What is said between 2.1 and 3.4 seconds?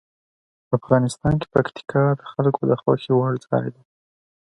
د خلکو د خوښې وړ